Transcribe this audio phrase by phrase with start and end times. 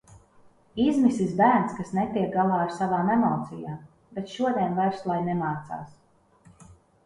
[0.85, 3.77] Izmisis bērns, kas netiek galā ar savām emocijām.
[4.19, 6.69] Bet šodien vairs lai nemācās.